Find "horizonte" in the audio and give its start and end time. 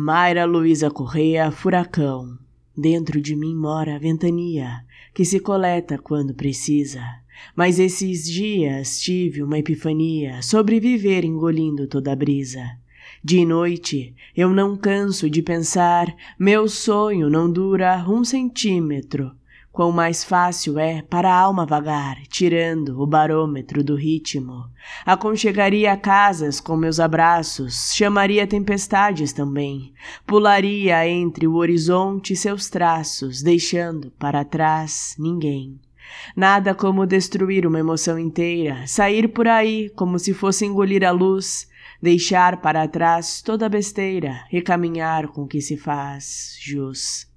31.54-32.32